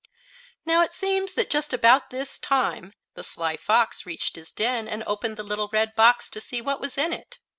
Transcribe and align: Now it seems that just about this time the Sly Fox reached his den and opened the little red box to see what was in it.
Now 0.65 0.81
it 0.81 0.93
seems 0.93 1.35
that 1.35 1.51
just 1.51 1.73
about 1.73 2.09
this 2.09 2.39
time 2.39 2.95
the 3.13 3.23
Sly 3.23 3.55
Fox 3.55 4.03
reached 4.03 4.35
his 4.35 4.51
den 4.51 4.87
and 4.87 5.03
opened 5.05 5.37
the 5.37 5.43
little 5.43 5.69
red 5.71 5.93
box 5.95 6.27
to 6.29 6.41
see 6.41 6.59
what 6.59 6.81
was 6.81 6.97
in 6.97 7.13
it. 7.13 7.37